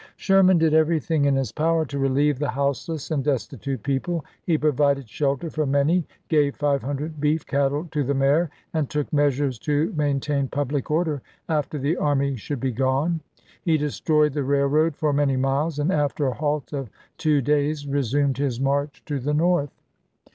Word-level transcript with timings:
1 0.13 0.13
Sherman 0.17 0.57
did 0.57 0.73
everything 0.73 1.25
in 1.25 1.35
his 1.35 1.51
power 1.51 1.85
to 1.85 1.99
relieve 1.99 2.39
the 2.39 2.49
houseless 2.49 3.11
and 3.11 3.23
destitute 3.23 3.83
people; 3.83 4.25
he 4.43 4.57
provided 4.57 5.07
shelter 5.07 5.51
for 5.51 5.67
many, 5.67 6.07
gave 6.27 6.55
five 6.55 6.81
hundred 6.81 7.21
beef 7.21 7.45
cattle 7.45 7.87
to 7.91 8.03
the 8.03 8.15
mayor, 8.15 8.49
and 8.73 8.89
took 8.89 9.13
measures 9.13 9.59
to 9.59 9.93
maintain 9.95 10.47
public 10.47 10.89
order 10.89 11.21
after 11.47 11.77
the 11.77 11.97
army 11.97 12.35
should 12.35 12.59
be 12.59 12.71
gone. 12.71 13.19
He 13.61 13.77
destroyed 13.77 14.33
the 14.33 14.43
railroad 14.43 14.95
for 14.95 15.13
many 15.13 15.37
miles, 15.37 15.77
and, 15.77 15.91
after 15.91 16.25
a 16.25 16.33
halt 16.33 16.73
of 16.73 16.89
two 17.19 17.39
days, 17.39 17.85
resumed 17.85 18.39
his 18.39 18.59
march 18.59 19.05
to 19.05 19.19
the 19.19 19.35
North. 19.35 19.83